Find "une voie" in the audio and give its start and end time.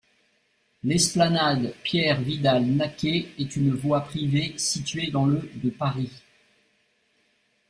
3.55-3.99